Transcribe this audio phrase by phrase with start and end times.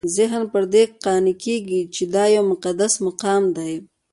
[0.17, 3.73] ذهن پر دې قانع کېږي چې دا یو مقدس مقام دی.